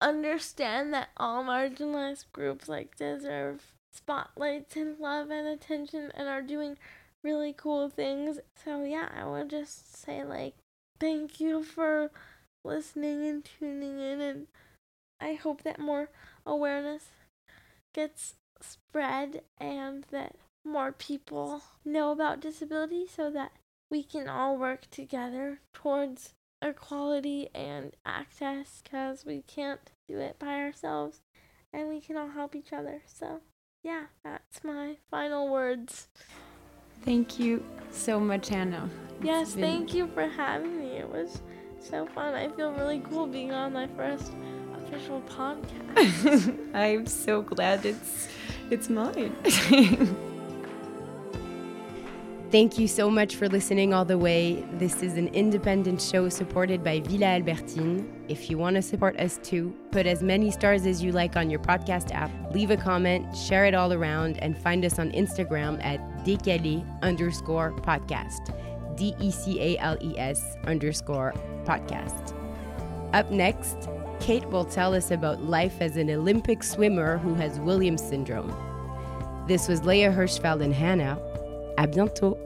[0.00, 6.78] understand that all marginalized groups like deserve spotlights and love and attention and are doing
[7.22, 8.38] really cool things.
[8.64, 10.54] So yeah, I would just say like
[10.98, 12.10] thank you for
[12.64, 14.46] listening and tuning in and
[15.20, 16.08] I hope that more
[16.46, 17.08] awareness
[17.94, 23.52] gets spread and that more people know about disability so that
[23.90, 30.54] we can all work together towards equality and access because we can't do it by
[30.60, 31.20] ourselves
[31.72, 33.02] and we can all help each other.
[33.06, 33.40] So
[33.82, 36.08] yeah, that's my final words.
[37.02, 38.90] Thank you so much, Hannah.
[39.22, 39.64] yes, been...
[39.64, 40.98] thank you for having me.
[40.98, 41.40] It was
[41.78, 42.34] so fun.
[42.34, 44.32] I feel really cool being on my first
[44.74, 46.58] official podcast.
[46.74, 48.28] I'm so glad it's
[48.70, 49.34] it's mine.
[52.50, 54.64] Thank you so much for listening all the way.
[54.72, 58.10] This is an independent show supported by Villa Albertine.
[58.26, 61.48] If you want to support us too, put as many stars as you like on
[61.48, 65.78] your podcast app, leave a comment, share it all around, and find us on Instagram
[65.84, 68.52] at decalé underscore podcast.
[68.96, 71.32] D E C A L E S underscore
[71.64, 72.34] podcast.
[73.12, 73.88] Up next,
[74.18, 78.52] Kate will tell us about life as an Olympic swimmer who has Williams syndrome.
[79.46, 81.16] This was Léa Hirschfeld and Hannah.
[81.80, 82.36] À bientôt!